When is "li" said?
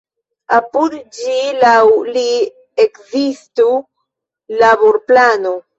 2.17-2.25